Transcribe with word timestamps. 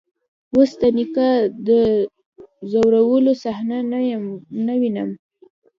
اوس 0.55 0.71
د 0.81 0.83
نيکه 0.97 1.29
د 1.67 1.69
ځورولو 2.71 3.31
صحنه 3.43 3.77
نه 4.67 4.73
وينم. 4.79 5.09